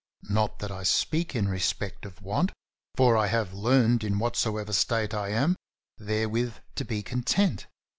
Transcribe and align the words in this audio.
Not 0.31 0.57
that 0.57 0.71
I 0.71 0.81
speak 0.81 1.35
in 1.35 1.47
respect 1.47 2.07
of 2.07 2.23
want, 2.23 2.53
for 2.95 3.15
I 3.15 3.27
have 3.27 3.53
learned 3.53 4.03
in 4.03 4.17
whatsoever 4.17 4.73
state 4.73 5.13
I 5.13 5.29
am 5.29 5.55
therewith 5.99 6.55
to 6.77 6.83
be 6.83 7.03
content. 7.03 7.67